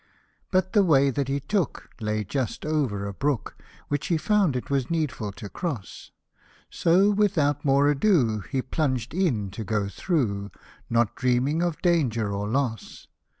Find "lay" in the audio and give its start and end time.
1.99-2.23